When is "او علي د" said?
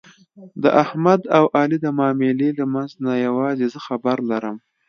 1.37-1.87